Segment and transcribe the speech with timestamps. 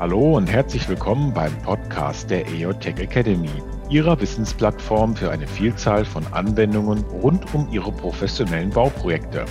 [0.00, 3.50] Hallo und herzlich willkommen beim Podcast der EOTech Academy,
[3.90, 9.44] Ihrer Wissensplattform für eine Vielzahl von Anwendungen rund um Ihre professionellen Bauprojekte.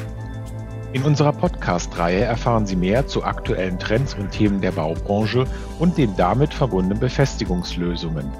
[0.93, 5.43] In unserer Podcast-Reihe erfahren Sie mehr zu aktuellen Trends und Themen der Baubranche
[5.79, 8.31] und den damit verbundenen Befestigungslösungen.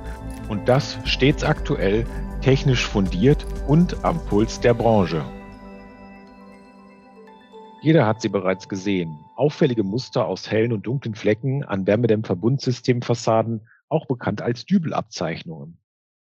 [0.48, 2.06] Und das stets aktuell,
[2.40, 5.26] technisch fundiert und am Puls der Branche.
[7.82, 9.27] Jeder hat sie bereits gesehen.
[9.38, 15.78] Auffällige Muster aus hellen und dunklen Flecken an Wärmedämmverbundsystemfassaden, auch bekannt als Dübelabzeichnungen.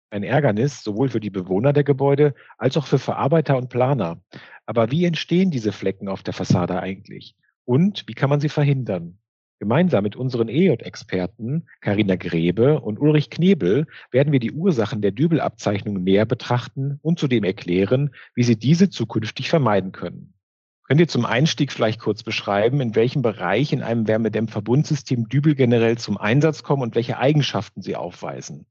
[0.09, 4.21] Ein Ärgernis sowohl für die Bewohner der Gebäude als auch für Verarbeiter und Planer.
[4.65, 7.35] Aber wie entstehen diese Flecken auf der Fassade eigentlich?
[7.65, 9.17] Und wie kann man sie verhindern?
[9.59, 16.03] Gemeinsam mit unseren EJ-Experten Karina Grebe und Ulrich Knebel werden wir die Ursachen der Dübelabzeichnungen
[16.03, 20.35] näher betrachten und zudem erklären, wie Sie diese zukünftig vermeiden können.
[20.87, 25.97] Könnt ihr zum Einstieg vielleicht kurz beschreiben, in welchem Bereich in einem Wärmedämmverbundsystem Dübel generell
[25.97, 28.65] zum Einsatz kommen und welche Eigenschaften sie aufweisen?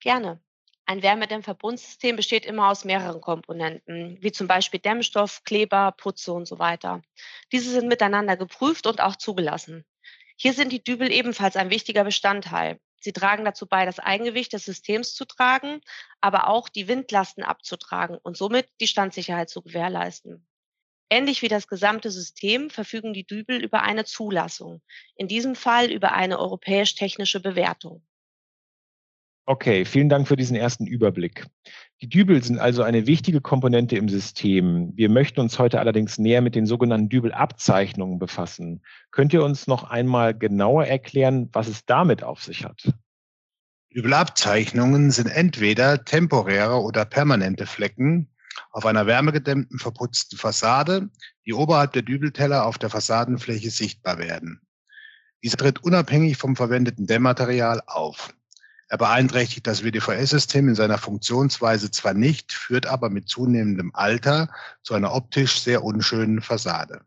[0.00, 0.40] Gerne.
[0.84, 6.58] Ein Wärmedämmverbundsystem besteht immer aus mehreren Komponenten, wie zum Beispiel Dämmstoff, Kleber, Putze und so
[6.58, 7.00] weiter.
[7.50, 9.86] Diese sind miteinander geprüft und auch zugelassen.
[10.36, 12.78] Hier sind die Dübel ebenfalls ein wichtiger Bestandteil.
[13.00, 15.80] Sie tragen dazu bei, das Eigengewicht des Systems zu tragen,
[16.20, 20.46] aber auch die Windlasten abzutragen und somit die Standsicherheit zu gewährleisten.
[21.10, 24.80] Ähnlich wie das gesamte System verfügen die Dübel über eine Zulassung,
[25.16, 28.02] in diesem Fall über eine europäisch-technische Bewertung.
[29.46, 31.46] Okay, vielen Dank für diesen ersten Überblick.
[32.00, 34.92] Die Dübel sind also eine wichtige Komponente im System.
[34.96, 38.82] Wir möchten uns heute allerdings näher mit den sogenannten Dübelabzeichnungen befassen.
[39.10, 42.90] Könnt ihr uns noch einmal genauer erklären, was es damit auf sich hat?
[43.94, 48.33] Dübelabzeichnungen sind entweder temporäre oder permanente Flecken,
[48.70, 51.10] auf einer wärmegedämmten verputzten Fassade,
[51.46, 54.60] die oberhalb der Dübelteller auf der Fassadenfläche sichtbar werden.
[55.42, 58.34] Dieser tritt unabhängig vom verwendeten Dämmmaterial auf.
[58.88, 64.48] Er beeinträchtigt das WDVS-System in seiner Funktionsweise zwar nicht, führt aber mit zunehmendem Alter
[64.82, 67.00] zu einer optisch sehr unschönen Fassade.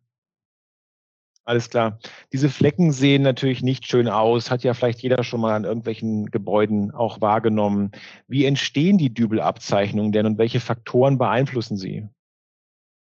[1.47, 1.97] Alles klar.
[2.33, 6.25] Diese Flecken sehen natürlich nicht schön aus, hat ja vielleicht jeder schon mal an irgendwelchen
[6.25, 7.91] Gebäuden auch wahrgenommen.
[8.27, 12.09] Wie entstehen die Dübelabzeichnungen denn und welche Faktoren beeinflussen sie?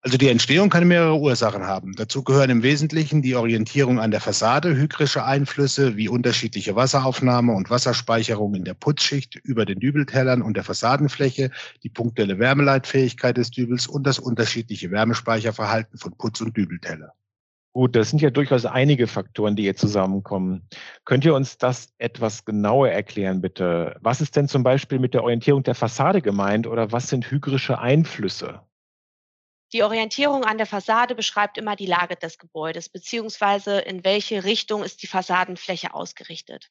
[0.01, 1.93] Also die Entstehung kann mehrere Ursachen haben.
[1.95, 7.69] Dazu gehören im Wesentlichen die Orientierung an der Fassade, hygrische Einflüsse wie unterschiedliche Wasseraufnahme und
[7.69, 11.51] Wasserspeicherung in der Putzschicht über den Dübeltellern und der Fassadenfläche,
[11.83, 17.13] die punktuelle Wärmeleitfähigkeit des Dübels und das unterschiedliche Wärmespeicherverhalten von Putz- und Dübelteller.
[17.75, 20.65] Gut, das sind ja durchaus einige Faktoren, die hier zusammenkommen.
[21.03, 23.97] Könnt ihr uns das etwas genauer erklären, bitte?
[23.99, 27.77] Was ist denn zum Beispiel mit der Orientierung der Fassade gemeint oder was sind hygrische
[27.77, 28.61] Einflüsse?
[29.73, 34.81] Die Orientierung an der Fassade beschreibt immer die Lage des Gebäudes, beziehungsweise in welche Richtung
[34.81, 36.69] ist die Fassadenfläche ausgerichtet.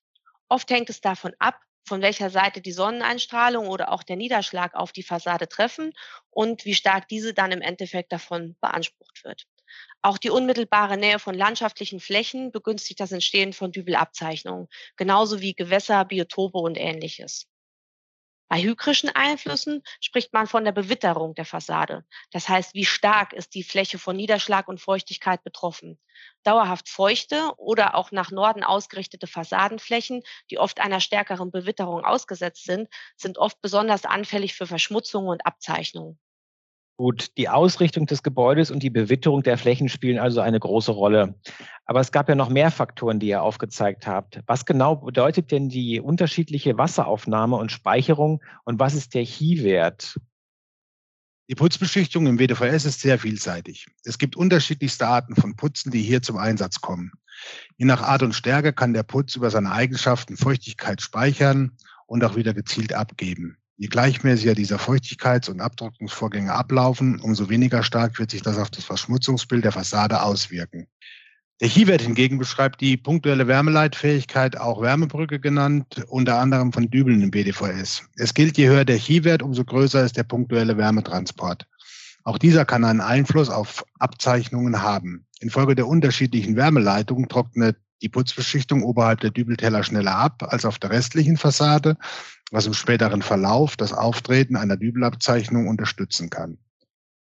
[0.48, 4.90] Oft hängt es davon ab, von welcher Seite die Sonneneinstrahlung oder auch der Niederschlag auf
[4.90, 5.92] die Fassade treffen
[6.30, 9.46] und wie stark diese dann im Endeffekt davon beansprucht wird.
[10.02, 16.04] Auch die unmittelbare Nähe von landschaftlichen Flächen begünstigt das Entstehen von Dübelabzeichnungen, genauso wie Gewässer,
[16.04, 17.46] Biotope und ähnliches.
[18.48, 22.04] Bei hygrischen Einflüssen spricht man von der Bewitterung der Fassade.
[22.30, 25.98] Das heißt, wie stark ist die Fläche von Niederschlag und Feuchtigkeit betroffen.
[26.42, 32.88] Dauerhaft feuchte oder auch nach Norden ausgerichtete Fassadenflächen, die oft einer stärkeren Bewitterung ausgesetzt sind,
[33.16, 36.20] sind oft besonders anfällig für Verschmutzungen und Abzeichnungen.
[36.96, 41.34] Gut, die Ausrichtung des Gebäudes und die Bewitterung der Flächen spielen also eine große Rolle.
[41.86, 44.40] Aber es gab ja noch mehr Faktoren, die ihr aufgezeigt habt.
[44.46, 50.20] Was genau bedeutet denn die unterschiedliche Wasseraufnahme und Speicherung und was ist der Chi-Wert?
[51.50, 53.88] Die Putzbeschichtung im WDVS ist sehr vielseitig.
[54.04, 57.10] Es gibt unterschiedlichste Arten von Putzen, die hier zum Einsatz kommen.
[57.76, 61.76] Je nach Art und Stärke kann der Putz über seine Eigenschaften Feuchtigkeit speichern
[62.06, 63.58] und auch wieder gezielt abgeben.
[63.76, 68.84] Je gleichmäßiger dieser Feuchtigkeits- und Abtrocknungsvorgänge ablaufen, umso weniger stark wird sich das auf das
[68.84, 70.86] Verschmutzungsbild der Fassade auswirken.
[71.60, 77.30] Der Chi-Wert hingegen beschreibt die punktuelle Wärmeleitfähigkeit, auch Wärmebrücke genannt, unter anderem von Dübeln im
[77.30, 78.02] BDVS.
[78.16, 81.66] Es gilt, je höher der Chi-Wert, umso größer ist der punktuelle Wärmetransport.
[82.24, 85.26] Auch dieser kann einen Einfluss auf Abzeichnungen haben.
[85.40, 90.90] Infolge der unterschiedlichen Wärmeleitungen trocknet die Putzbeschichtung oberhalb der Dübelteller schneller ab als auf der
[90.90, 91.96] restlichen Fassade,
[92.52, 96.58] was im späteren Verlauf das Auftreten einer Dübelabzeichnung unterstützen kann.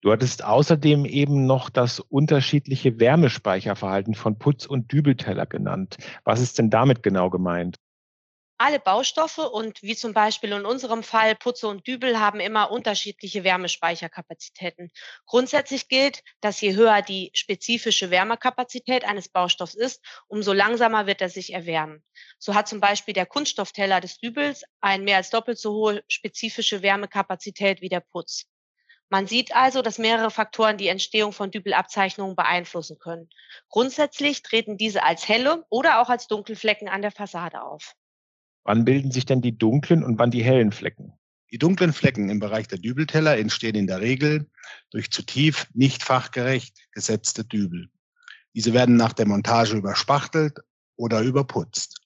[0.01, 5.97] Du hattest außerdem eben noch das unterschiedliche Wärmespeicherverhalten von Putz- und Dübelteller genannt.
[6.23, 7.77] Was ist denn damit genau gemeint?
[8.59, 13.43] Alle Baustoffe und wie zum Beispiel in unserem Fall Putze und Dübel haben immer unterschiedliche
[13.43, 14.91] Wärmespeicherkapazitäten.
[15.27, 21.29] Grundsätzlich gilt, dass je höher die spezifische Wärmekapazität eines Baustoffs ist, umso langsamer wird er
[21.29, 22.03] sich erwärmen.
[22.39, 26.81] So hat zum Beispiel der Kunststoffteller des Dübels eine mehr als doppelt so hohe spezifische
[26.81, 28.45] Wärmekapazität wie der Putz.
[29.09, 33.29] Man sieht also, dass mehrere Faktoren die Entstehung von Dübelabzeichnungen beeinflussen können.
[33.69, 37.95] Grundsätzlich treten diese als helle oder auch als Dunkelflecken an der Fassade auf.
[38.67, 41.13] Wann bilden sich denn die dunklen und wann die hellen Flecken?
[41.51, 44.45] Die dunklen Flecken im Bereich der Dübelteller entstehen in der Regel
[44.91, 47.87] durch zu tief, nicht fachgerecht gesetzte Dübel.
[48.53, 50.59] Diese werden nach der Montage überspachtelt
[50.97, 52.01] oder überputzt.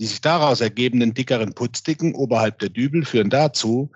[0.00, 3.92] Die sich daraus ergebenden dickeren Putzdicken oberhalb der Dübel führen dazu,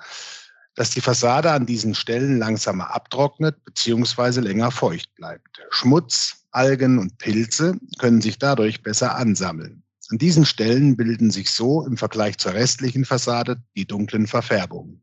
[0.76, 4.38] dass die Fassade an diesen Stellen langsamer abtrocknet bzw.
[4.38, 5.60] länger feucht bleibt.
[5.70, 9.82] Schmutz, Algen und Pilze können sich dadurch besser ansammeln.
[10.10, 15.02] An diesen Stellen bilden sich so im Vergleich zur restlichen Fassade die dunklen Verfärbungen.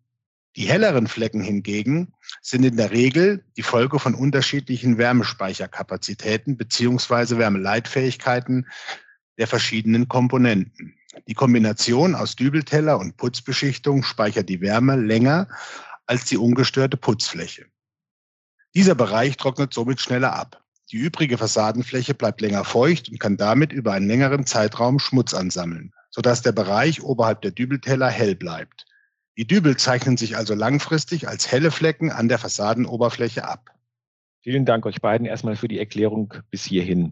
[0.58, 8.68] Die helleren Flecken hingegen sind in der Regel die Folge von unterschiedlichen Wärmespeicherkapazitäten beziehungsweise Wärmeleitfähigkeiten
[9.38, 10.96] der verschiedenen Komponenten.
[11.28, 15.48] Die Kombination aus Dübelteller und Putzbeschichtung speichert die Wärme länger
[16.06, 17.66] als die ungestörte Putzfläche.
[18.76, 20.64] Dieser Bereich trocknet somit schneller ab.
[20.92, 25.94] Die übrige Fassadenfläche bleibt länger feucht und kann damit über einen längeren Zeitraum Schmutz ansammeln,
[26.10, 28.86] sodass der Bereich oberhalb der Dübelteller hell bleibt.
[29.38, 33.72] Die Dübel zeichnen sich also langfristig als helle Flecken an der Fassadenoberfläche ab.
[34.40, 37.12] Vielen Dank euch beiden erstmal für die Erklärung bis hierhin.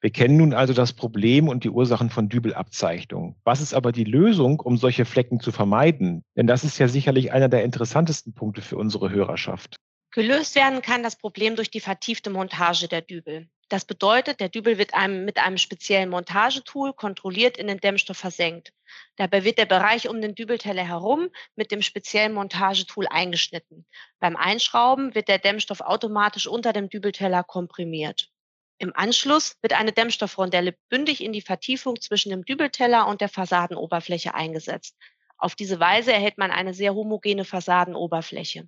[0.00, 3.34] Wir kennen nun also das Problem und die Ursachen von Dübelabzeichnung.
[3.42, 6.22] Was ist aber die Lösung, um solche Flecken zu vermeiden?
[6.36, 9.80] Denn das ist ja sicherlich einer der interessantesten Punkte für unsere Hörerschaft.
[10.16, 13.50] Gelöst werden kann das Problem durch die vertiefte Montage der Dübel.
[13.68, 18.72] Das bedeutet, der Dübel wird einem, mit einem speziellen Montagetool kontrolliert in den Dämmstoff versenkt.
[19.16, 23.84] Dabei wird der Bereich um den Dübelteller herum mit dem speziellen Montagetool eingeschnitten.
[24.18, 28.30] Beim Einschrauben wird der Dämmstoff automatisch unter dem Dübelteller komprimiert.
[28.78, 34.32] Im Anschluss wird eine Dämmstoffrondelle bündig in die Vertiefung zwischen dem Dübelteller und der Fassadenoberfläche
[34.32, 34.96] eingesetzt.
[35.36, 38.66] Auf diese Weise erhält man eine sehr homogene Fassadenoberfläche.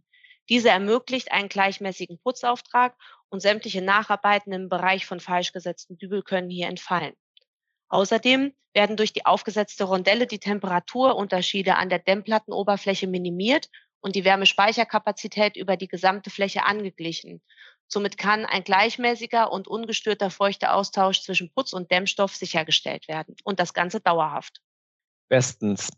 [0.49, 2.97] Diese ermöglicht einen gleichmäßigen Putzauftrag
[3.29, 7.15] und sämtliche Nacharbeiten im Bereich von falsch gesetzten Dübel können hier entfallen.
[7.89, 13.69] Außerdem werden durch die aufgesetzte Rondelle die Temperaturunterschiede an der Dämmplattenoberfläche minimiert
[14.01, 17.43] und die Wärmespeicherkapazität über die gesamte Fläche angeglichen.
[17.89, 23.59] Somit kann ein gleichmäßiger und ungestörter feuchter Austausch zwischen Putz und Dämmstoff sichergestellt werden und
[23.59, 24.61] das Ganze dauerhaft.
[25.29, 25.89] Bestens.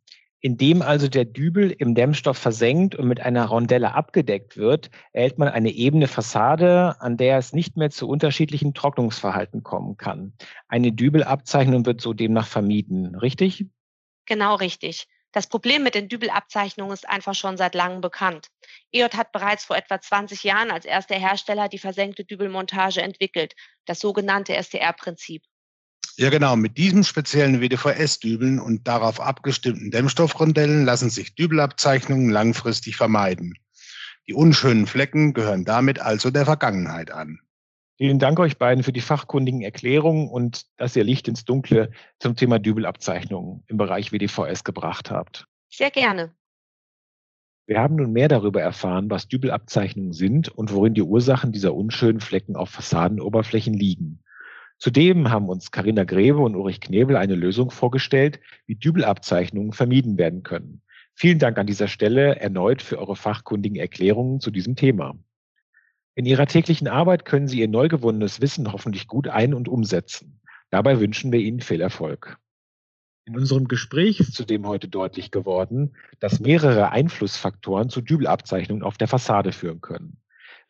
[0.43, 5.49] Indem also der Dübel im Dämmstoff versenkt und mit einer Rondelle abgedeckt wird, erhält man
[5.49, 10.33] eine ebene Fassade, an der es nicht mehr zu unterschiedlichen Trocknungsverhalten kommen kann.
[10.67, 13.67] Eine Dübelabzeichnung wird so demnach vermieden, richtig?
[14.25, 15.07] Genau richtig.
[15.33, 18.49] Das Problem mit den Dübelabzeichnungen ist einfach schon seit langem bekannt.
[18.93, 23.55] EOT hat bereits vor etwa 20 Jahren als erster Hersteller die versenkte Dübelmontage entwickelt,
[23.85, 25.45] das sogenannte STR-Prinzip.
[26.21, 26.55] Ja, genau.
[26.55, 33.55] Mit diesem speziellen WDVS-Dübeln und darauf abgestimmten Dämmstoffrondellen lassen sich Dübelabzeichnungen langfristig vermeiden.
[34.29, 37.41] Die unschönen Flecken gehören damit also der Vergangenheit an.
[37.97, 42.37] Vielen Dank euch beiden für die fachkundigen Erklärungen und dass ihr Licht ins Dunkle zum
[42.37, 45.47] Thema Dübelabzeichnungen im Bereich WDVS gebracht habt.
[45.71, 46.35] Sehr gerne.
[47.67, 52.21] Wir haben nun mehr darüber erfahren, was Dübelabzeichnungen sind und worin die Ursachen dieser unschönen
[52.21, 54.23] Flecken auf Fassadenoberflächen liegen.
[54.81, 60.43] Zudem haben uns Karina Greve und Ulrich Knebel eine Lösung vorgestellt, wie Dübelabzeichnungen vermieden werden
[60.43, 60.81] können.
[61.15, 65.19] Vielen Dank an dieser Stelle erneut für eure fachkundigen Erklärungen zu diesem Thema.
[66.15, 70.41] In Ihrer täglichen Arbeit können Sie Ihr neu gewonnenes Wissen hoffentlich gut ein- und umsetzen.
[70.71, 72.39] Dabei wünschen wir Ihnen viel Erfolg.
[73.27, 79.09] In unserem Gespräch ist zudem heute deutlich geworden, dass mehrere Einflussfaktoren zu Dübelabzeichnungen auf der
[79.09, 80.17] Fassade führen können.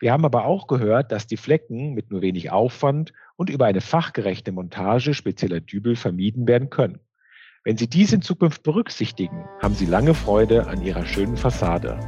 [0.00, 3.82] Wir haben aber auch gehört, dass die Flecken mit nur wenig Aufwand und über eine
[3.82, 7.00] fachgerechte Montage spezieller Dübel vermieden werden können.
[7.64, 12.00] Wenn Sie dies in Zukunft berücksichtigen, haben Sie lange Freude an Ihrer schönen Fassade.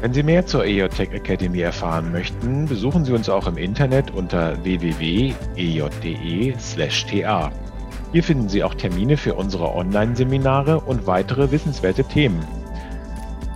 [0.00, 4.64] Wenn Sie mehr zur EJTech Academy erfahren möchten, besuchen Sie uns auch im Internet unter
[4.64, 5.32] www.ej.de/ta.
[8.10, 12.57] Hier finden Sie auch Termine für unsere Online-Seminare und weitere wissenswerte Themen.